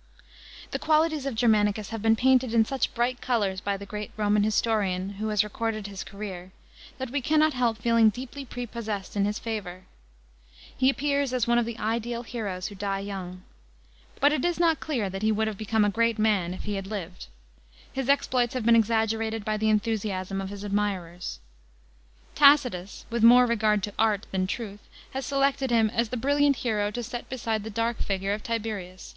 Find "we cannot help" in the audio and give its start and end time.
7.10-7.76